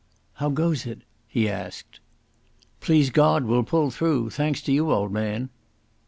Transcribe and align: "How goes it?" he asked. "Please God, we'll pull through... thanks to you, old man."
"How 0.33 0.49
goes 0.49 0.87
it?" 0.87 1.03
he 1.27 1.47
asked. 1.47 1.99
"Please 2.79 3.11
God, 3.11 3.43
we'll 3.45 3.61
pull 3.61 3.91
through... 3.91 4.31
thanks 4.31 4.59
to 4.63 4.71
you, 4.71 4.91
old 4.91 5.11
man." 5.11 5.51